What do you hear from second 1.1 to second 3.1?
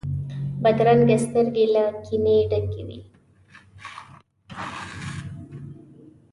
سترګې له کینې ډکې وي